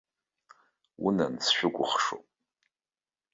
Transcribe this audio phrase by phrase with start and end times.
[1.05, 2.25] Унан, сшәыкәыхшоуп!